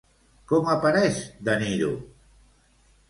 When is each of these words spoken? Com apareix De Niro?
Com 0.51 0.71
apareix 0.75 1.19
De 1.49 1.59
Niro? 1.65 1.93